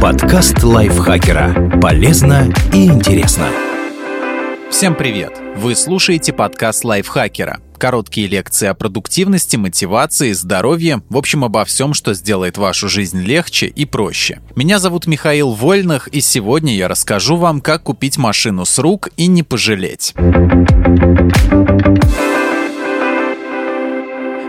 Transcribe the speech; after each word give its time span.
Подкаст 0.00 0.62
лайфхакера. 0.62 1.80
Полезно 1.80 2.52
и 2.72 2.86
интересно. 2.86 3.48
Всем 4.70 4.94
привет! 4.94 5.32
Вы 5.56 5.74
слушаете 5.74 6.32
подкаст 6.32 6.84
лайфхакера. 6.84 7.58
Короткие 7.78 8.28
лекции 8.28 8.68
о 8.68 8.74
продуктивности, 8.74 9.56
мотивации, 9.56 10.30
здоровье, 10.32 11.02
в 11.08 11.16
общем, 11.16 11.42
обо 11.42 11.64
всем, 11.64 11.94
что 11.94 12.14
сделает 12.14 12.58
вашу 12.58 12.88
жизнь 12.88 13.20
легче 13.20 13.66
и 13.66 13.86
проще. 13.86 14.40
Меня 14.54 14.78
зовут 14.78 15.08
Михаил 15.08 15.50
Вольных, 15.50 16.06
и 16.06 16.20
сегодня 16.20 16.76
я 16.76 16.86
расскажу 16.86 17.36
вам, 17.36 17.60
как 17.60 17.82
купить 17.82 18.18
машину 18.18 18.66
с 18.66 18.78
рук 18.78 19.08
и 19.16 19.26
не 19.26 19.42
пожалеть. 19.42 20.14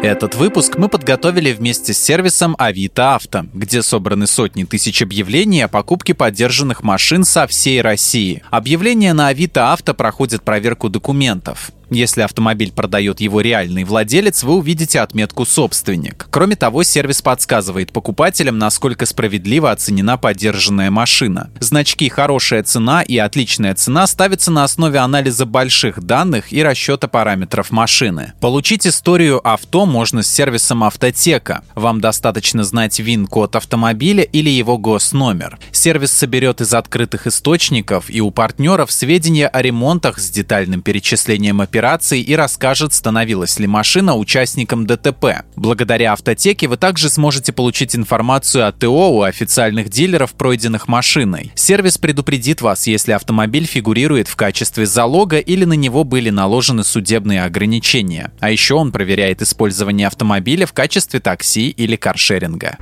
Этот 0.02 0.36
выпуск 0.36 0.78
мы 0.78 0.88
подготовили 0.88 1.52
вместе 1.52 1.94
с 1.94 2.02
сервисом 2.02 2.56
Авито 2.58 3.16
Авто, 3.16 3.46
где 3.54 3.82
собраны 3.82 4.28
сотни 4.28 4.64
тысяч 4.64 5.02
объявлений 5.02 5.62
о 5.62 5.68
покупке 5.68 6.14
поддержанных 6.14 6.84
машин 6.84 7.26
со 7.26 7.48
всей 7.48 7.82
России. 7.82 8.42
Объявления 8.50 9.12
на 9.12 9.28
Авито 9.28 9.74
Авто 9.74 9.94
проходят 9.94 10.44
проверку 10.44 10.88
документов. 10.88 11.72
Если 11.92 12.22
автомобиль 12.22 12.72
продает 12.72 13.20
его 13.20 13.42
реальный 13.42 13.84
владелец, 13.84 14.44
вы 14.44 14.58
увидите 14.58 15.00
отметку 15.00 15.46
«собственник». 15.46 16.28
Кроме 16.30 16.56
того, 16.56 16.84
сервис 16.84 17.22
подсказывает 17.22 17.92
покупателям, 17.92 18.60
насколько 18.60 19.08
справедливо 19.08 19.72
оценена 19.72 20.18
поддержанная 20.18 20.92
машина. 20.92 21.50
Значки 21.60 22.08
«хорошая 22.10 22.62
цена» 22.64 23.02
и 23.02 23.18
«отличная 23.18 23.74
цена» 23.74 24.06
ставятся 24.06 24.52
на 24.52 24.64
основе 24.64 25.00
анализа 25.00 25.48
больших 25.48 26.04
данных 26.04 26.54
и 26.54 26.62
расчета 26.64 27.08
параметров 27.08 27.72
машины. 27.72 28.34
Получить 28.40 28.86
историю 28.86 29.46
авто 29.48 29.88
можно 29.88 30.22
с 30.22 30.32
сервисом 30.32 30.84
«Автотека». 30.84 31.64
Вам 31.74 32.02
достаточно 32.02 32.64
знать 32.64 33.00
ВИН-код 33.00 33.56
автомобиля 33.56 34.24
или 34.24 34.52
его 34.52 34.78
госномер. 34.78 35.58
Сервис 35.72 36.12
соберет 36.12 36.62
из 36.62 36.74
открытых 36.74 37.26
источников 37.26 38.10
и 38.10 38.22
у 38.22 38.30
партнеров 38.30 38.92
сведения 38.92 39.48
о 39.48 39.62
ремонтах 39.62 40.20
с 40.20 40.30
детальным 40.30 40.82
перечислением 40.82 41.62
операций 41.62 41.79
операции 41.80 42.20
и 42.20 42.36
расскажет, 42.36 42.94
становилась 42.94 43.58
ли 43.58 43.66
машина 43.66 44.18
участником 44.18 44.86
ДТП. 44.86 45.46
Благодаря 45.56 46.12
автотеке 46.12 46.68
вы 46.68 46.76
также 46.76 47.10
сможете 47.10 47.54
получить 47.54 47.96
информацию 47.96 48.68
о 48.68 48.74
ТО 48.74 49.16
у 49.16 49.22
официальных 49.22 49.90
дилеров, 49.90 50.34
пройденных 50.34 50.90
машиной. 50.90 51.54
Сервис 51.56 51.98
предупредит 51.98 52.62
вас, 52.62 52.86
если 52.86 53.14
автомобиль 53.14 53.66
фигурирует 53.66 54.28
в 54.28 54.36
качестве 54.36 54.86
залога 54.86 55.40
или 55.40 55.64
на 55.64 55.74
него 55.74 56.04
были 56.04 56.30
наложены 56.30 56.84
судебные 56.84 57.46
ограничения. 57.46 58.34
А 58.42 58.52
еще 58.52 58.74
он 58.74 58.92
проверяет 58.92 59.42
использование 59.42 60.08
автомобиля 60.08 60.66
в 60.66 60.74
качестве 60.74 61.22
такси 61.22 61.70
или 61.70 61.96
каршеринга. 61.96 62.78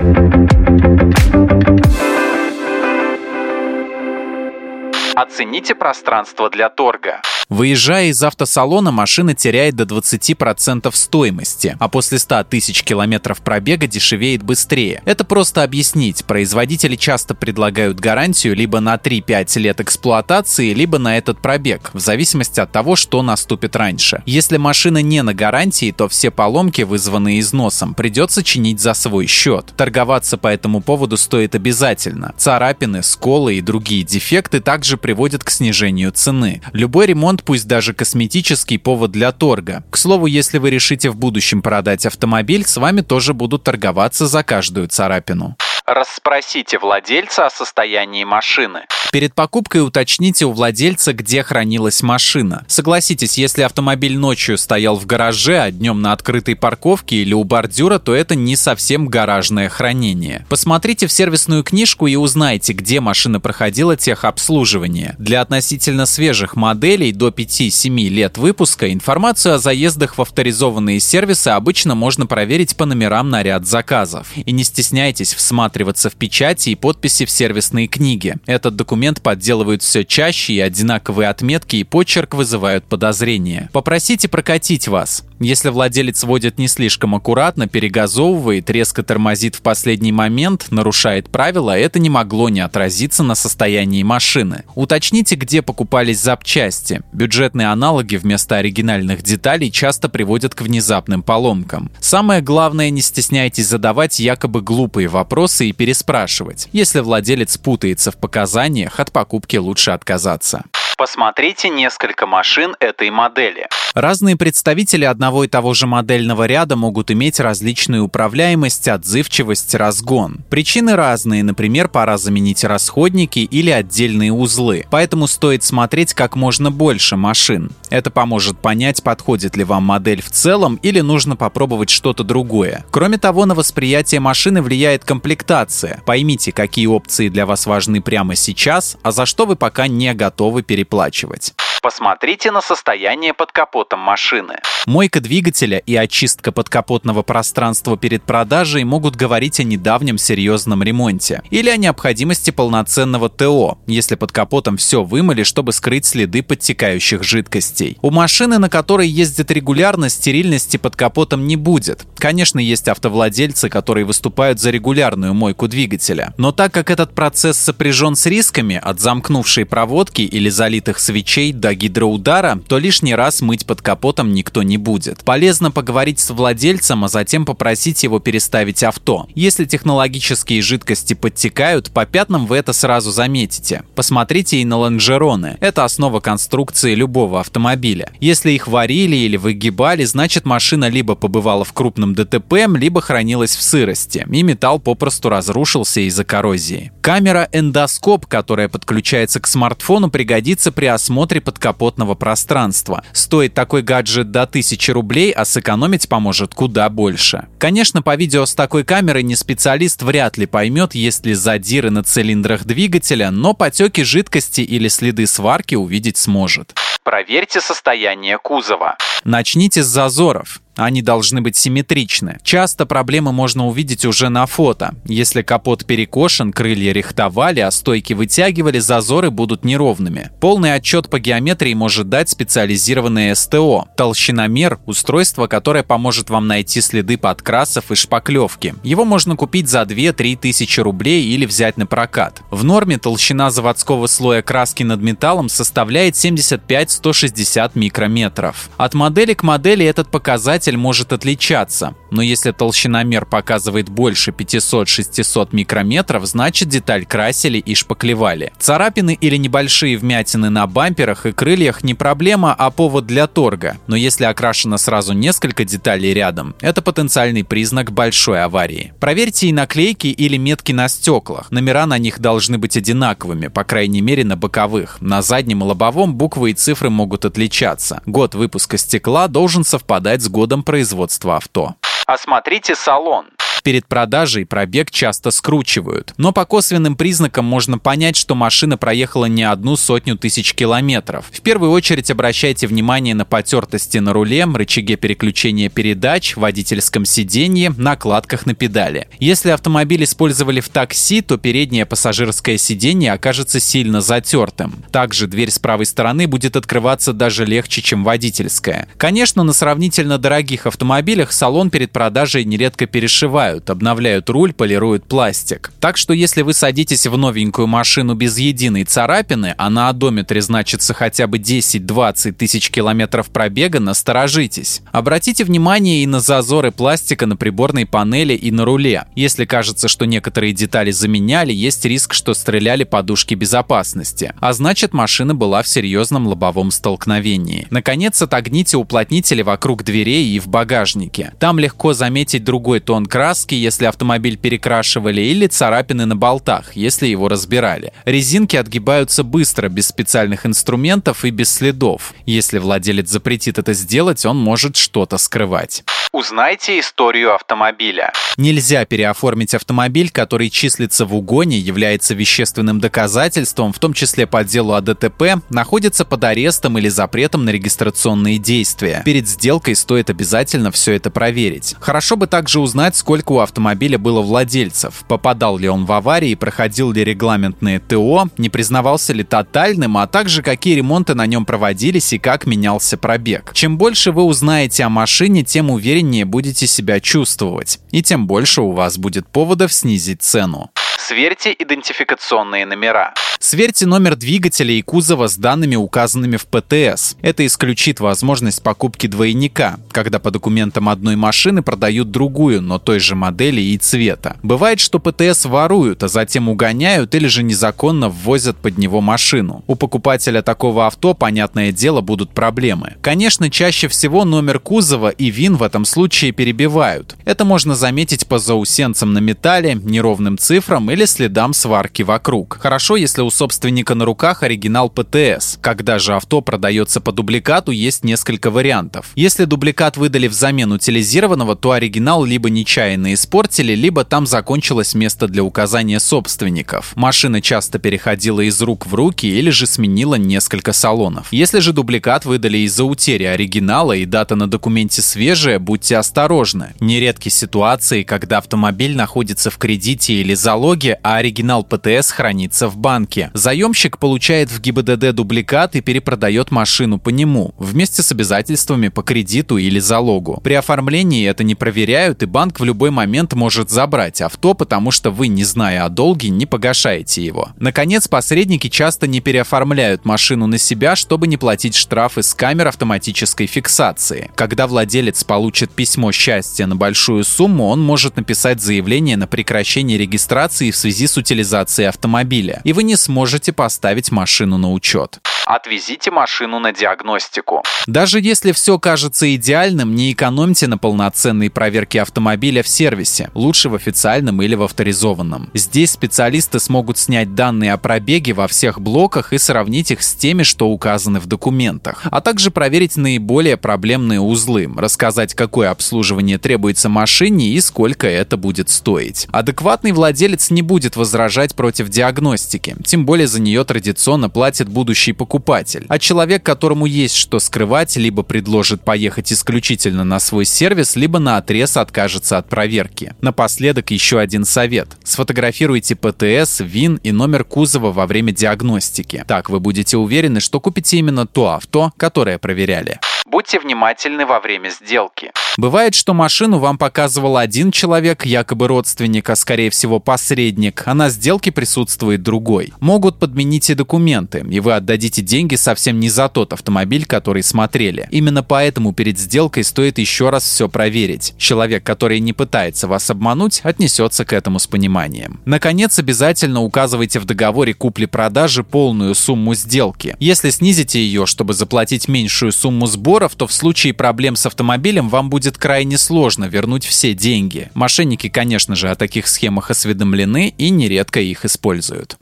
Оцените 5.18 5.73
пространство 5.73 6.48
для 6.48 6.70
торга. 6.70 7.22
Выезжая 7.50 8.08
из 8.08 8.22
автосалона, 8.22 8.92
машина 8.92 9.34
теряет 9.34 9.76
до 9.76 9.86
20% 9.86 10.92
стоимости, 10.94 11.78
а 11.80 11.88
после 11.88 12.20
100 12.20 12.44
тысяч 12.44 12.84
километров 12.84 13.42
пробега 13.42 13.88
дешевеет 13.88 14.44
быстрее. 14.44 15.02
Это 15.06 15.23
просто 15.23 15.64
объяснить. 15.64 16.26
Производители 16.26 16.98
часто 16.98 17.36
предлагают 17.36 18.02
гарантию 18.02 18.54
либо 18.54 18.82
на 18.82 18.95
3-5 18.95 19.60
лет 19.60 19.80
эксплуатации, 19.80 20.73
либо 20.73 20.98
на 20.98 21.18
этот 21.18 21.42
пробег, 21.42 21.90
в 21.94 22.00
зависимости 22.00 22.60
от 22.60 22.73
того, 22.73 22.98
что 22.98 23.22
наступит 23.22 23.78
раньше. 23.78 24.22
Если 24.26 24.58
машина 24.58 25.02
не 25.02 25.23
на 25.23 25.34
гарантии, 25.34 25.94
то 25.94 26.10
все 26.10 26.32
поломки, 26.32 26.82
вызванные 26.82 27.40
износом, 27.40 27.94
придется 27.94 28.44
чинить 28.44 28.82
за 28.82 28.94
свой 28.94 29.26
счет. 29.26 29.73
Торговаться 29.78 30.38
по 30.38 30.48
этому 30.48 30.82
поводу 30.82 31.16
стоит 31.16 31.56
обязательно. 31.56 32.34
Царапины, 32.38 33.04
сколы 33.04 33.56
и 33.56 33.62
другие 33.62 34.04
дефекты 34.04 34.60
также 34.60 34.98
приводят 35.08 35.42
к 35.42 35.52
снижению 35.52 36.12
цены. 36.12 36.62
Любой 36.74 37.06
ремонт, 37.06 37.42
пусть 37.42 37.66
даже 37.66 37.94
косметический, 37.94 38.78
повод 38.78 39.12
для 39.12 39.32
торга. 39.32 39.86
К 39.90 39.95
слову, 39.95 40.26
если 40.26 40.58
вы 40.58 40.70
решите 40.70 41.10
в 41.10 41.16
будущем 41.16 41.62
продать 41.62 42.06
автомобиль, 42.06 42.66
с 42.66 42.76
вами 42.76 43.00
тоже 43.00 43.34
будут 43.34 43.64
торговаться 43.64 44.28
за 44.28 44.44
каждую 44.44 44.90
царапину. 44.90 45.56
Расспросите 45.87 46.80
владельца 46.80 47.45
о 47.45 47.49
состоянии 47.49 48.25
машины. 48.25 48.81
Перед 49.14 49.33
покупкой 49.33 49.86
уточните 49.86 50.45
у 50.45 50.52
владельца, 50.52 51.14
где 51.14 51.43
хранилась 51.43 52.03
машина. 52.03 52.65
Согласитесь, 52.67 53.37
если 53.37 53.61
автомобиль 53.61 54.17
ночью 54.17 54.58
стоял 54.58 54.98
в 54.98 55.05
гараже, 55.05 55.61
а 55.61 55.71
днем 55.71 56.02
на 56.02 56.11
открытой 56.11 56.58
парковке 56.58 57.15
или 57.15 57.33
у 57.33 57.45
бордюра, 57.45 57.99
то 57.99 58.14
это 58.14 58.36
не 58.36 58.58
совсем 58.58 59.08
гаражное 59.08 59.70
хранение. 59.70 60.45
Посмотрите 60.49 61.08
в 61.08 61.11
сервисную 61.14 61.64
книжку 61.64 62.08
и 62.08 62.17
узнайте, 62.17 62.73
где 62.73 62.99
машина 62.99 63.39
проходила 63.39 63.95
техобслуживание. 63.95 65.15
Для 65.17 65.39
относительно 65.39 66.05
свежих 66.05 66.58
моделей 66.58 67.14
до 67.14 67.30
5-7 67.30 68.09
лет 68.09 68.37
выпуска 68.37 68.92
информацию 68.92 69.55
о 69.55 69.59
заездах 69.59 70.17
в 70.17 70.21
авторизованные 70.21 70.99
сервисы 70.99 71.48
обычно 71.48 71.95
можно 71.95 72.25
проверить 72.25 72.75
по 72.75 72.83
номерам 72.83 73.30
на 73.30 73.42
ряд 73.42 73.65
заказов. 73.65 74.27
И 74.36 74.52
не 74.52 74.65
стесняйтесь 74.65 75.33
всматриваться 75.77 76.10
в 76.10 76.15
печати 76.15 76.70
и 76.71 76.76
подписи 76.76 77.26
в 77.26 77.30
сервисные 77.30 77.88
книги. 77.88 78.36
Этот 78.48 78.76
документ 78.76 79.21
подделывают 79.21 79.83
все 79.83 80.04
чаще, 80.04 80.54
и 80.54 80.60
одинаковые 80.60 81.30
отметки 81.30 81.76
и 81.77 81.83
почерк 81.83 82.33
вызывают 82.33 82.83
подозрения. 82.86 83.70
Попросите 83.73 84.27
прокатить 84.27 84.87
вас. 84.87 85.23
Если 85.39 85.70
владелец 85.70 86.23
водит 86.23 86.58
не 86.58 86.67
слишком 86.67 87.14
аккуратно, 87.14 87.67
перегазовывает, 87.67 88.70
резко 88.70 89.03
тормозит 89.03 89.55
в 89.55 89.61
последний 89.61 90.11
момент, 90.11 90.67
нарушает 90.71 91.30
правила, 91.30 91.77
это 91.77 91.99
не 91.99 92.09
могло 92.09 92.49
не 92.49 92.59
отразиться 92.59 93.23
на 93.23 93.36
состоянии 93.36 94.02
машины. 94.02 94.64
Уточните, 94.73 95.36
где 95.36 95.61
покупались 95.61 96.21
запчасти. 96.21 97.02
Бюджетные 97.14 97.67
аналоги 97.67 98.15
вместо 98.15 98.58
оригинальных 98.58 99.21
деталей 99.21 99.71
часто 99.71 100.09
приводят 100.09 100.55
к 100.55 100.61
внезапным 100.61 101.21
поломкам. 101.21 101.92
Самое 101.99 102.42
главное, 102.42 102.89
не 102.89 103.02
стесняйтесь 103.02 103.67
задавать 103.67 104.19
якобы 104.19 104.61
глупые 104.61 105.08
вопросы 105.08 105.69
и 105.69 105.73
переспрашивать. 105.73 106.67
Если 106.71 106.99
владелец 106.99 107.58
путается 107.58 108.11
в 108.11 108.17
показаниях, 108.17 108.99
от 108.99 109.11
покупки 109.11 109.58
лучше 109.58 109.92
отказаться. 109.92 110.64
Посмотрите 110.98 111.70
несколько 111.70 112.26
машин 112.26 112.76
этой 112.80 113.12
модели. 113.12 113.68
Разные 113.94 114.36
представители 114.36 115.06
одного 115.06 115.44
и 115.44 115.48
того 115.48 115.76
же 115.76 115.86
модельного 115.86 116.48
ряда 116.48 116.76
могут 116.76 117.12
иметь 117.12 117.40
различную 117.40 118.04
управляемость, 118.04 118.88
отзывчивость, 118.88 119.76
разгон. 119.76 120.40
Причины 120.50 120.96
разные, 120.96 121.44
например, 121.44 121.88
пора 121.88 122.18
заменить 122.18 122.64
расходники 122.64 123.40
или 123.40 123.70
отдельные 123.70 124.34
узлы. 124.34 124.86
Поэтому 124.90 125.28
стоит 125.28 125.64
смотреть 125.64 126.16
как 126.16 126.36
можно 126.36 126.72
больше 126.72 127.16
машин. 127.16 127.72
Это 127.92 128.10
поможет 128.10 128.58
понять, 128.58 129.04
подходит 129.04 129.56
ли 129.56 129.64
вам 129.64 129.84
модель 129.84 130.24
в 130.24 130.31
целом 130.31 130.80
или 130.81 131.02
нужно 131.02 131.36
попробовать 131.36 131.92
что-то 131.92 132.24
другое. 132.24 132.86
Кроме 132.90 133.19
того, 133.19 133.46
на 133.46 133.54
восприятие 133.54 134.19
машины 134.19 134.64
влияет 134.64 135.06
комплектация. 135.06 136.02
Поймите, 136.08 136.52
какие 136.52 136.88
опции 136.88 137.30
для 137.30 137.46
вас 137.46 137.68
важны 137.68 138.02
прямо 138.02 138.34
сейчас, 138.36 138.98
а 139.04 139.12
за 139.12 139.28
что 139.28 139.46
вы 139.46 139.56
пока 139.56 139.88
не 139.88 140.12
готовы 140.16 140.64
переплатить 140.64 140.87
переплачивать. 140.88 141.53
Посмотрите 141.81 142.51
на 142.51 142.62
состояние 142.62 143.33
под 143.33 143.51
капотом 143.51 144.00
машины. 144.00 144.56
Мойка 144.88 145.19
двигателя 145.19 145.77
и 145.77 145.95
очистка 145.95 146.51
подкапотного 146.51 147.21
пространства 147.21 147.98
перед 147.98 148.24
продажей 148.24 148.83
могут 148.83 149.15
говорить 149.15 149.59
о 149.59 149.63
недавнем 149.63 150.18
серьезном 150.18 150.81
ремонте 150.81 151.44
или 151.51 151.69
о 151.69 151.77
необходимости 151.77 152.51
полноценного 152.51 153.30
ТО, 153.30 153.77
если 153.86 154.15
под 154.15 154.31
капотом 154.31 154.77
все 154.77 155.03
вымыли, 155.03 155.44
чтобы 155.44 155.71
скрыть 155.71 156.06
следы 156.06 156.42
подтекающих 156.42 157.24
жидкостей. 157.24 157.98
У 158.01 158.12
машины, 158.12 158.57
на 158.57 158.69
которой 158.69 159.07
ездит 159.07 159.51
регулярно, 159.51 160.09
стерильности 160.09 160.77
под 160.77 160.95
капотом 160.95 161.48
не 161.48 161.57
будет. 161.57 162.06
Конечно, 162.18 162.59
есть 162.59 162.88
автовладельцы, 162.88 163.69
которые 163.69 164.06
выступают 164.06 164.59
за 164.59 164.71
регулярную 164.71 165.33
мойку 165.33 165.68
двигателя. 165.68 166.33
Но 166.38 166.51
так 166.51 166.74
как 166.74 166.89
этот 166.89 167.13
процесс 167.13 167.57
сопряжен 167.57 168.16
с 168.16 168.25
рисками 168.25 168.80
от 168.81 169.00
замкнувшей 169.00 169.66
проводки 169.66 170.22
или 170.22 170.50
залитых 170.78 171.00
свечей 171.00 171.54
до 171.54 171.74
гидроудара, 171.74 172.60
то 172.68 172.78
лишний 172.78 173.16
раз 173.16 173.42
мыть 173.42 173.66
под 173.66 173.82
капотом 173.82 174.34
никто 174.34 174.62
не 174.62 174.78
будет. 174.78 175.24
Полезно 175.24 175.72
поговорить 175.72 176.20
с 176.20 176.30
владельцем, 176.30 177.04
а 177.04 177.08
затем 177.08 177.46
попросить 177.46 178.04
его 178.04 178.20
переставить 178.20 178.84
авто. 178.84 179.28
Если 179.34 179.66
технологические 179.66 180.62
жидкости 180.62 181.16
подтекают, 181.16 181.90
по 181.92 182.06
пятнам 182.06 182.46
вы 182.46 182.58
это 182.58 182.74
сразу 182.74 183.12
заметите. 183.12 183.84
Посмотрите 183.96 184.58
и 184.58 184.66
на 184.66 184.78
лонжероны. 184.78 185.58
Это 185.62 185.84
основа 185.84 186.20
конструкции 186.20 186.94
любого 186.94 187.40
автомобиля. 187.40 188.12
Если 188.20 188.52
их 188.52 188.68
варили 188.68 189.16
или 189.16 189.38
выгибали, 189.38 190.06
значит 190.06 190.46
машина 190.46 190.90
либо 190.90 191.16
побывала 191.16 191.66
в 191.66 191.74
крупном 191.74 192.14
ДТП, 192.14 192.54
либо 192.76 193.02
хранилась 193.02 193.56
в 193.56 193.64
сырости, 193.64 194.28
и 194.32 194.44
металл 194.44 194.80
попросту 194.80 195.30
разрушился 195.30 196.02
из-за 196.02 196.24
коррозии. 196.24 196.92
Камера 197.02 197.50
эндоскоп, 197.52 198.28
которая 198.28 198.70
подключается 198.70 199.40
к 199.40 199.48
смартфону, 199.48 200.12
пригодится 200.12 200.67
при 200.72 200.86
осмотре 200.86 201.42
под 201.42 201.58
подкапотного 201.58 202.14
пространства. 202.14 203.04
Стоит 203.14 203.56
такой 203.56 203.81
гаджет 203.81 204.30
до 204.31 204.44
1000 204.44 204.94
рублей, 204.94 205.31
а 205.31 205.44
сэкономить 205.44 206.08
поможет 206.08 206.54
куда 206.54 206.88
больше. 206.90 207.48
Конечно, 207.58 208.04
по 208.04 208.16
видео 208.16 208.46
с 208.46 208.54
такой 208.54 208.84
камерой 208.84 209.24
не 209.24 209.36
специалист 209.36 210.04
вряд 210.04 210.38
ли 210.38 210.46
поймет, 210.46 210.94
есть 210.94 211.25
ли 211.25 211.34
задиры 211.34 211.90
на 211.90 212.04
цилиндрах 212.04 212.66
двигателя, 212.66 213.31
но 213.31 213.54
потеки 213.54 214.02
жидкости 214.04 214.62
или 214.62 214.88
следы 214.88 215.25
сварки 215.25 215.74
увидеть 215.74 216.18
сможет. 216.18 216.75
Проверьте 217.04 217.60
состояние 217.60 218.38
кузова. 218.38 218.98
Начните 219.24 219.81
с 219.81 219.88
зазоров. 219.88 220.62
Они 220.78 221.02
должны 221.02 221.42
быть 221.42 221.58
симметричны. 221.58 222.38
Часто 222.44 222.86
проблемы 222.86 223.34
можно 223.34 223.68
увидеть 223.68 224.06
уже 224.06 224.30
на 224.30 224.46
фото. 224.46 224.96
Если 225.06 225.42
капот 225.42 225.86
перекошен, 225.86 226.54
крылья 226.54 226.94
рихтовали, 226.94 227.60
а 227.60 227.72
стойки 227.72 228.14
вытягивали, 228.14 228.80
зазоры 228.80 229.32
будут 229.32 229.66
неровными. 229.66 230.30
Полный 230.40 230.76
отчет 230.76 231.10
по 231.10 231.20
геометрии 231.20 231.74
может 231.74 232.10
дать 232.10 232.30
специализированное 232.30 233.34
СТО. 233.34 233.88
Толщиномер– 233.98 234.80
устройство, 234.86 235.48
которое 235.48 235.84
поможет 235.84 236.30
вам 236.30 236.48
найти 236.48 236.80
следы 236.82 237.18
подкрасов 237.18 237.92
и 237.92 237.96
шпаклевки. 237.96 238.76
Его 238.84 239.04
можно 239.04 239.36
купить 239.36 239.68
за 239.68 239.82
2-3 239.82 240.38
тысячи 240.38 240.80
рублей 240.80 241.26
или 241.26 241.46
взять 241.48 241.78
на 241.78 241.88
прокат. 241.88 242.44
В 242.52 242.64
норме 242.64 243.00
толщина 243.00 243.50
заводского 243.50 244.06
слоя 244.06 244.44
краски 244.44 244.84
над 244.84 245.02
металлом 245.02 245.50
составляет 245.50 246.14
75-160 246.14 247.72
микрометров. 247.74 248.70
От 248.78 248.94
модели 248.94 249.34
к 249.34 249.42
модели 249.42 249.84
этот 249.84 250.12
показатель 250.12 250.67
показатель 250.68 250.78
может 250.78 251.14
отличаться, 251.14 251.96
но 252.12 252.22
если 252.22 252.52
толщиномер 252.52 253.25
показывает 253.25 253.90
больше 253.90 254.31
500-600 254.31 255.50
микрометров, 255.52 256.25
значит 256.25 256.68
деталь 256.69 257.06
красили 257.06 257.58
и 257.58 257.75
шпаклевали. 257.75 258.52
Царапины 258.60 259.18
или 259.19 259.38
небольшие 259.38 259.98
вмятины 259.98 260.50
на 260.50 260.68
бамперах 260.68 261.25
и 261.25 261.31
крыльях 261.31 261.84
не 261.84 261.94
проблема, 261.94 262.54
а 262.58 262.69
повод 262.69 263.06
для 263.06 263.28
торга. 263.28 263.78
Но 263.88 263.96
если 263.96 264.25
окрашено 264.25 264.78
сразу 264.78 265.14
несколько 265.14 265.64
деталей 265.64 266.14
рядом, 266.14 266.56
это 266.62 266.81
потенциальный 266.81 267.44
признак 267.44 267.92
большой 267.92 268.44
аварии. 268.44 268.94
Проверьте 269.00 269.48
и 269.48 269.54
наклейки 269.54 270.08
или 270.08 270.38
метки 270.38 270.74
на 270.74 270.90
стеклах. 270.90 271.52
Номера 271.52 271.86
на 271.86 271.98
них 271.98 272.19
должны 272.19 272.58
быть 272.58 272.78
одинаковыми, 272.78 273.48
по 273.48 273.64
крайней 273.64 274.02
мере 274.02 274.24
на 274.24 274.36
боковых. 274.36 274.98
На 275.02 275.22
заднем 275.22 275.62
и 275.64 275.66
лобовом 275.66 276.16
буквы 276.16 276.52
и 276.52 276.54
цифры 276.54 276.90
могут 276.90 277.25
отличаться. 277.25 278.02
Год 278.06 278.36
выпуска 278.36 278.78
стекла 278.78 279.28
должен 279.28 279.64
совпадать 279.64 280.22
с 280.22 280.30
годом 280.30 280.56
производства 280.63 281.38
авто. 281.38 281.75
Осмотрите 282.06 282.75
салон. 282.75 283.27
Перед 283.68 283.86
продажей 283.86 284.46
пробег 284.46 284.92
часто 284.92 285.30
скручивают. 285.30 286.14
Но 286.16 286.31
по 286.31 286.46
косвенным 286.46 286.96
признакам 286.96 287.44
можно 287.44 287.78
понять, 287.78 288.16
что 288.16 288.34
машина 288.34 288.78
проехала 288.78 289.25
не 289.25 289.44
одну 289.44 289.75
сотню 289.75 290.16
тысяч 290.16 290.54
километров. 290.54 291.25
В 291.34 291.42
первую 291.42 291.72
очередь 291.72 292.10
обращайте 292.10 292.66
внимание 292.66 293.14
на 293.14 293.25
потертости 293.25 293.98
на 293.98 294.14
руле, 294.14 294.46
рычаге 294.46 294.96
переключения 294.96 295.68
передач, 295.68 296.38
водительском 296.38 297.04
сиденье, 297.04 297.74
накладках 297.78 298.46
на 298.46 298.56
педали. 298.56 299.10
Если 299.19 299.50
автомобиль 299.50 300.06
использовали 300.06 300.62
в 300.62 300.69
такси, 300.69 301.19
то 301.19 301.38
переднее 301.38 301.86
пассажирское 301.86 302.56
сиденье 302.56 303.12
окажется 303.12 303.60
сильно 303.60 304.00
затертым. 304.00 304.81
Также 304.94 305.28
дверь 305.28 305.52
с 305.52 305.60
правой 305.60 305.88
стороны 305.88 306.25
будет 306.25 306.56
открываться 306.56 307.12
даже 307.12 307.44
легче, 307.44 307.81
чем 307.81 308.06
водительская. 308.06 308.88
Конечно, 308.96 309.44
на 309.44 309.52
сравнительно 309.52 310.18
дорогих 310.18 310.68
автомобилях 310.68 311.34
салон 311.34 311.69
перед 311.69 311.92
продажей 311.92 312.46
нередко 312.46 312.86
перешивают, 312.86 313.56
меняют, 313.57 313.69
обновляют 313.69 314.30
руль, 314.30 314.54
полируют 314.54 315.06
пластик. 315.06 315.71
Так 315.80 315.98
что 315.98 316.13
если 316.13 316.42
вы 316.42 316.54
садитесь 316.54 317.07
в 317.07 317.18
новенькую 317.18 317.68
машину 317.68 318.15
без 318.15 318.38
единой 318.38 318.83
царапины, 318.83 319.56
а 319.57 319.69
на 319.69 319.89
одометре 319.89 320.42
значится 320.42 320.94
хотя 320.94 321.27
бы 321.27 321.38
10-20 321.38 322.33
тысяч 322.33 322.69
километров 322.69 323.30
пробега, 323.30 323.80
насторожитесь. 323.80 324.81
Обратите 324.92 325.44
внимание 325.44 326.04
и 326.04 326.07
на 326.07 326.19
зазоры 326.19 326.71
пластика 326.71 327.25
на 327.25 327.36
приборной 327.36 327.86
панели 327.86 328.33
и 328.33 328.51
на 328.51 328.65
руле. 328.65 329.06
Если 329.15 329.45
кажется, 329.45 329.88
что 329.88 330.06
некоторые 330.06 330.54
детали 330.54 330.92
заменяли, 330.92 331.54
есть 331.54 331.86
риск, 331.86 332.13
что 332.13 332.33
стреляли 332.33 332.83
подушки 332.83 333.36
безопасности. 333.36 334.33
А 334.39 334.54
значит, 334.54 334.94
машина 334.94 335.36
была 335.36 335.62
в 335.62 335.68
серьезном 335.68 336.27
лобовом 336.27 336.71
столкновении. 336.71 337.68
Наконец, 337.69 338.21
отогните 338.21 338.77
уплотнители 338.77 339.42
вокруг 339.42 339.83
дверей 339.83 340.36
и 340.36 340.39
в 340.39 340.48
багажнике. 340.48 341.33
Там 341.39 341.59
легко 341.59 341.94
заметить 341.94 342.44
другой 342.44 342.80
тон 342.80 343.06
краски, 343.06 343.47
краски, 343.48 343.56
если 343.56 343.86
автомобиль 343.86 344.38
перекрашивали, 344.38 345.22
или 345.22 345.48
царапины 345.48 346.06
на 346.06 346.16
болтах, 346.16 346.76
если 346.76 347.08
его 347.08 347.30
разбирали. 347.30 347.94
Резинки 348.06 348.58
отгибаются 348.58 349.24
быстро, 349.24 349.70
без 349.70 349.88
специальных 349.88 350.46
инструментов 350.46 351.26
и 351.26 351.32
без 351.32 351.50
следов. 351.50 352.14
Если 352.26 352.60
владелец 352.60 353.10
запретит 353.10 353.58
это 353.58 353.74
сделать, 353.74 354.26
он 354.26 354.38
может 354.38 354.76
что-то 354.76 355.18
скрывать. 355.18 355.84
Узнайте 356.14 356.80
историю 356.80 357.36
автомобиля. 357.36 358.12
Нельзя 358.38 358.86
переоформить 358.86 359.54
автомобиль, 359.54 360.10
который 360.10 360.50
числится 360.50 361.06
в 361.06 361.14
угоне, 361.14 361.60
является 361.60 362.14
вещественным 362.14 362.80
доказательством, 362.80 363.74
в 363.74 363.80
том 363.80 363.94
числе 363.94 364.26
по 364.26 364.44
делу 364.44 364.74
о 364.74 364.82
ДТП, 364.82 365.42
находится 365.50 366.06
под 366.06 366.24
арестом 366.24 366.78
или 366.78 366.90
запретом 366.90 367.46
на 367.46 367.50
регистрационные 367.50 368.38
действия. 368.38 369.02
Перед 369.06 369.28
сделкой 369.28 369.76
стоит 369.76 370.10
обязательно 370.10 370.72
все 370.72 370.94
это 370.94 371.10
проверить. 371.10 371.76
Хорошо 371.80 372.16
бы 372.16 372.28
также 372.28 372.60
узнать, 372.60 372.96
сколько 372.96 373.34
у 373.34 373.37
автомобиля 373.39 373.98
было 373.98 374.22
владельцев, 374.22 375.04
попадал 375.07 375.57
ли 375.57 375.68
он 375.68 375.86
в 375.86 375.92
аварии, 375.92 376.36
проходил 376.36 376.92
ли 376.92 377.04
регламентные 377.04 377.80
ТО, 377.80 378.30
не 378.38 378.50
признавался 378.50 379.13
ли 379.13 379.24
тотальным, 379.24 379.98
а 379.98 380.07
также 380.07 380.42
какие 380.42 380.75
ремонты 380.75 381.13
на 381.13 381.25
нем 381.25 381.45
проводились 381.45 382.13
и 382.13 382.19
как 382.19 382.45
менялся 382.45 382.98
пробег. 382.98 383.51
Чем 383.54 383.78
больше 383.78 384.12
вы 384.12 384.24
узнаете 384.24 384.84
о 384.84 384.89
машине, 384.89 385.44
тем 385.44 385.69
увереннее 385.69 386.25
будете 386.25 386.68
себя 386.68 387.00
чувствовать, 387.00 387.80
и 387.92 388.01
тем 388.01 388.28
больше 388.28 388.62
у 388.62 388.72
вас 388.72 388.98
будет 388.98 389.28
поводов 389.28 389.74
снизить 389.74 390.22
цену. 390.22 390.72
Сверьте 391.09 391.56
идентификационные 391.57 392.65
номера. 392.65 393.13
Сверьте 393.39 393.86
номер 393.86 394.18
двигателя 394.18 394.74
и 394.74 394.81
кузова 394.81 395.27
с 395.27 395.38
данными, 395.38 395.77
указанными 395.77 396.36
в 396.36 396.48
ПТС. 396.48 397.15
Это 397.21 397.45
исключит 397.45 398.01
возможность 398.01 398.62
покупки 398.62 399.07
двойника, 399.07 399.77
когда 399.92 400.19
по 400.19 400.31
документам 400.31 400.89
одной 400.89 401.15
машины 401.15 401.62
продают 401.62 402.12
другую, 402.12 402.62
но 402.62 402.77
той 402.77 403.00
же 403.00 403.15
модели 403.15 403.62
и 403.62 403.77
цвета. 403.77 404.36
Бывает, 404.44 404.81
что 404.81 405.00
ПТС 405.00 405.45
воруют, 405.45 406.04
а 406.04 406.09
затем 406.09 406.50
угоняют 406.50 407.15
или 407.15 407.27
же 407.27 407.42
незаконно 407.42 408.09
ввозят 408.09 408.57
под 408.57 408.77
него 408.77 409.00
машину. 409.00 409.63
У 409.68 409.75
покупателя 409.75 410.42
такого 410.42 410.88
авто, 410.88 411.13
понятное 411.13 411.71
дело, 411.71 412.01
будут 412.01 412.31
проблемы. 412.31 412.95
Конечно, 413.01 413.50
чаще 413.50 413.88
всего 413.88 414.25
номер 414.25 414.59
кузова 414.59 415.09
и 415.09 415.30
ВИН 415.30 415.56
в 415.56 415.63
этом 415.63 415.86
случае 415.86 416.33
перебивают. 416.33 417.15
Это 417.24 417.45
можно 417.45 417.75
заметить 417.75 418.27
по 418.27 418.39
заусенцам 418.39 419.13
на 419.13 419.19
металле, 419.19 419.75
неровным 419.75 420.38
цифрам 420.38 420.89
или 420.92 420.97
следам 421.06 421.54
сварки 421.54 422.04
вокруг. 422.04 422.58
Хорошо, 422.60 422.96
если 422.96 423.21
у 423.21 423.30
собственника 423.30 423.95
на 423.95 424.06
руках 424.06 424.44
оригинал 424.44 424.90
ПТС. 424.90 425.57
Когда 425.62 426.00
же 426.00 426.16
авто 426.16 426.42
продается 426.42 427.02
по 427.02 427.12
дубликату, 427.12 427.71
есть 427.71 428.04
несколько 428.04 428.52
вариантов. 428.52 429.12
Если 429.16 429.45
дубликат 429.45 429.98
выдали 429.98 430.28
взамен 430.28 430.71
утилизированного, 430.71 431.56
то 431.56 431.71
оригинал 431.71 432.24
либо 432.24 432.50
нечаянно 432.50 433.14
испортили, 433.14 433.74
либо 433.74 434.04
там 434.04 434.26
закончилось 434.26 434.95
место 434.95 435.28
для 435.28 435.44
указания 435.44 436.00
собственников. 436.00 436.94
Машина 436.95 437.42
часто 437.42 437.80
переходила 437.80 438.42
из 438.42 438.62
рук 438.62 438.86
в 438.88 438.94
руки 438.94 439.28
или 439.28 439.50
же 439.50 439.68
сменила 439.68 440.16
несколько 440.16 440.74
салонов. 440.74 441.28
Если 441.31 441.60
же 441.60 441.74
дубликат 441.74 442.26
выдали 442.26 442.60
из-за 442.60 442.83
утери 442.83 443.24
оригинала 443.24 443.94
и 443.94 444.06
дата 444.06 444.36
на 444.36 444.48
документе 444.48 445.02
свежая, 445.02 445.60
будьте 445.60 445.98
осторожны. 445.98 446.74
Нередки 446.80 447.30
ситуации, 447.30 448.04
когда 448.04 448.38
автомобиль 448.38 448.95
находится 448.95 449.50
в 449.50 449.57
кредите 449.57 450.14
или 450.14 450.33
залоге, 450.33 450.87
а 450.94 451.18
оригинал 451.18 451.64
ПТС 451.64 452.12
хранится 452.12 452.68
в 452.68 452.78
банке. 452.78 453.32
Заемщик 453.34 453.98
получает 453.98 454.52
в 454.52 454.62
ГИБДД 454.62 455.14
дубликат 455.14 455.76
и 455.76 455.82
перепродает 455.82 456.52
машину 456.52 457.00
по 457.00 457.10
нему, 457.10 457.54
вместе 457.58 458.04
с 458.04 458.12
обязательствами 458.12 458.90
по 458.90 459.02
кредиту 459.04 459.58
или 459.58 459.80
залогу. 459.80 460.40
При 460.44 460.54
оформлении 460.54 461.28
это 461.28 461.44
не 461.44 461.56
проверяют, 461.56 462.24
и 462.24 462.26
банк 462.26 462.60
в 462.60 462.64
любой 462.64 462.92
момент 462.92 463.34
может 463.34 463.70
забрать 463.70 464.22
авто, 464.22 464.54
потому 464.54 464.92
что 464.92 465.12
вы, 465.12 465.28
не 465.28 465.44
зная 465.44 465.86
о 465.86 465.90
долге, 465.90 466.30
не 466.30 466.46
погашаете 466.46 467.24
его. 467.24 467.50
Наконец, 467.58 468.08
посредники 468.08 468.70
часто 468.70 469.08
не 469.08 469.22
переоформляют 469.22 470.06
машину 470.06 470.48
на 470.48 470.58
себя, 470.58 470.96
чтобы 470.96 471.28
не 471.28 471.38
платить 471.38 471.76
штрафы 471.76 472.24
с 472.24 472.34
камер 472.34 472.68
автоматической 472.68 473.48
фиксации. 473.48 474.32
Когда 474.36 474.68
владелец 474.68 475.24
получит 475.24 475.72
письмо 475.72 476.12
счастья 476.12 476.66
на 476.66 476.76
большую 476.76 477.24
сумму, 477.24 477.68
он 477.68 477.82
может 477.82 478.16
написать 478.16 478.62
заявление 478.62 479.18
на 479.18 479.28
прекращение 479.28 479.98
регистрации 479.98 480.72
в 480.78 480.80
связи 480.80 481.07
с 481.07 481.18
утилизацией 481.18 481.90
автомобиля. 481.90 482.62
И 482.64 482.72
вы 482.72 482.84
не 482.84 482.96
сможете 482.96 483.52
поставить 483.52 484.12
машину 484.12 484.60
на 484.60 484.72
учет. 484.72 485.19
Отвезите 485.48 486.12
машину 486.12 486.60
на 486.60 486.74
диагностику. 486.74 487.64
Даже 487.88 488.19
если 488.19 488.52
все 488.52 488.78
кажется 488.80 489.34
идеальным, 489.34 489.96
не 489.96 490.12
экономьте 490.12 490.68
на 490.68 490.78
полноценной 490.78 491.50
проверке 491.50 492.02
автомобиля 492.02 492.64
в 492.64 492.68
сервисе, 492.68 493.31
лучше 493.34 493.69
в 493.69 493.76
официальном 493.76 494.42
или 494.42 494.56
в 494.56 494.64
авторизованном. 494.64 495.50
Здесь 495.54 495.92
специалисты 495.92 496.60
смогут 496.60 496.98
снять 496.98 497.34
данные 497.34 497.72
о 497.72 497.78
пробеге 497.78 498.34
во 498.34 498.50
всех 498.50 498.81
блоках 498.81 499.31
и 499.31 499.38
сравнить 499.38 499.90
их 499.90 500.04
с 500.04 500.16
теми, 500.16 500.44
что 500.44 500.68
указаны 500.68 501.22
в 501.22 501.28
документах, 501.28 502.02
а 502.12 502.19
также 502.19 502.52
проверить 502.52 502.98
наиболее 502.98 503.56
проблемные 503.56 504.19
узлы, 504.19 504.69
рассказать, 504.76 505.34
какое 505.34 505.72
обслуживание 505.72 506.38
требуется 506.40 506.90
машине 506.90 507.48
и 507.48 507.62
сколько 507.62 508.06
это 508.06 508.36
будет 508.36 508.69
стоить. 508.69 509.30
Адекватный 509.31 509.94
владелец 509.94 510.50
не 510.50 510.62
будет 510.68 510.95
возражать 510.95 511.56
против 511.56 511.90
диагностики, 511.90 512.75
тем 512.86 513.05
более 513.05 513.25
за 513.25 513.41
нее 513.41 513.63
традиционно 513.63 514.29
платит 514.29 514.69
будущий 514.69 515.13
покупатель. 515.13 515.86
А 515.89 515.97
человек, 515.97 516.43
которому 516.43 516.86
есть 516.86 517.15
что 517.15 517.39
скрывать, 517.39 517.95
либо 517.95 518.21
предложит 518.21 518.83
поехать 518.83 519.33
исключительно 519.33 520.03
на 520.03 520.19
свой 520.19 520.45
сервис, 520.45 520.95
либо 520.95 521.17
на 521.17 521.38
отрез 521.38 521.77
откажется 521.77 522.38
от 522.38 522.50
проверки. 522.50 523.15
Напоследок 523.21 523.89
еще 523.89 524.19
один 524.19 524.45
совет. 524.45 524.89
Сфотографируйте 525.03 525.95
ПТС, 525.95 526.59
ВИН 526.59 527.00
и 527.01 527.12
номер 527.12 527.43
кузова 527.43 527.91
во 527.91 528.05
время 528.05 528.31
диагностики. 528.31 529.24
Так 529.27 529.50
вы 529.50 529.59
будете 529.59 529.97
уверены, 529.97 530.39
что 530.41 530.59
купите 530.59 530.97
именно 530.97 531.25
то 531.25 531.53
авто, 531.53 531.91
которое 531.97 532.38
проверяли. 532.38 533.00
Будьте 533.25 533.59
внимательны 533.59 534.25
во 534.25 534.39
время 534.39 534.69
сделки. 534.69 535.31
Бывает, 535.57 535.95
что 535.95 536.13
машину 536.13 536.59
вам 536.59 536.77
показывал 536.77 537.35
один 537.35 537.71
человек, 537.71 538.27
якобы 538.27 538.67
родственник, 538.67 539.27
а 539.31 539.35
скорее 539.35 539.71
всего 539.71 539.99
посредник, 539.99 540.83
а 540.85 540.93
на 540.93 541.09
сделке 541.09 541.51
присутствует 541.51 542.21
другой. 542.21 542.73
Могут 542.79 543.17
подменить 543.17 543.71
и 543.71 543.73
документы, 543.73 544.45
и 544.47 544.59
вы 544.59 544.73
отдадите 544.73 545.23
деньги 545.23 545.55
совсем 545.55 545.99
не 545.99 546.09
за 546.09 546.29
тот 546.29 546.53
автомобиль, 546.53 547.05
который 547.05 547.41
смотрели. 547.41 548.07
Именно 548.11 548.43
поэтому 548.43 548.93
перед 548.93 549.17
сделкой 549.17 549.63
стоит 549.63 549.97
еще 549.97 550.29
раз 550.29 550.43
все 550.43 550.69
проверить. 550.69 551.33
Человек, 551.39 551.83
который 551.83 552.19
не 552.19 552.33
пытается 552.33 552.87
вас 552.87 553.09
обмануть, 553.09 553.61
отнесется 553.63 554.25
к 554.25 554.33
этому 554.33 554.59
с 554.59 554.67
пониманием. 554.67 555.39
Наконец, 555.45 555.97
обязательно 555.97 556.61
указывайте 556.61 557.19
в 557.19 557.25
договоре 557.25 557.73
купли-продажи 557.73 558.63
полную 558.63 559.15
сумму 559.15 559.55
сделки. 559.55 560.15
Если 560.19 560.51
снизите 560.51 560.99
ее, 560.99 561.25
чтобы 561.25 561.55
заплатить 561.55 562.07
меньшую 562.07 562.51
сумму 562.51 562.85
сборов, 562.85 563.33
то 563.33 563.47
в 563.47 563.53
случае 563.53 563.95
проблем 563.95 564.35
с 564.35 564.45
автомобилем 564.45 565.09
вам 565.09 565.31
будет 565.31 565.46
будет 565.47 565.57
крайне 565.59 565.97
сложно 565.97 566.43
вернуть 566.43 566.83
все 566.83 567.13
деньги. 567.13 567.71
Мошенники, 567.73 568.27
конечно 568.27 568.75
же, 568.75 568.89
о 568.89 568.95
таких 568.95 569.27
схемах 569.27 569.71
осведомлены 569.71 570.53
и 570.57 570.69
нередко 570.69 571.21
их 571.21 571.45
используют. 571.45 572.17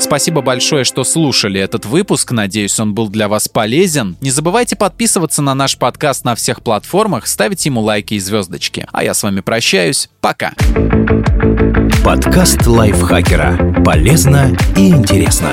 Спасибо 0.00 0.40
большое, 0.40 0.84
что 0.84 1.04
слушали 1.04 1.60
этот 1.60 1.84
выпуск. 1.84 2.32
Надеюсь, 2.32 2.80
он 2.80 2.94
был 2.94 3.10
для 3.10 3.28
вас 3.28 3.46
полезен. 3.46 4.16
Не 4.22 4.30
забывайте 4.30 4.74
подписываться 4.74 5.42
на 5.42 5.54
наш 5.54 5.76
подкаст 5.76 6.24
на 6.24 6.34
всех 6.34 6.62
платформах, 6.62 7.26
ставить 7.26 7.66
ему 7.66 7.82
лайки 7.82 8.14
и 8.14 8.18
звездочки. 8.18 8.86
А 8.90 9.04
я 9.04 9.12
с 9.12 9.22
вами 9.22 9.40
прощаюсь. 9.40 10.08
Пока. 10.22 10.54
Подкаст 12.02 12.66
лайфхакера. 12.66 13.82
Полезно 13.84 14.56
и 14.76 14.88
интересно. 14.88 15.50